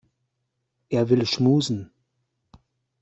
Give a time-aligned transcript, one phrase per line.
[0.89, 1.91] Er will schmusen.